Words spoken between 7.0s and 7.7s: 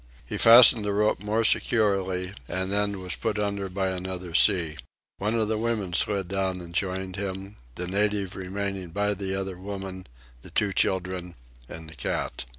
him,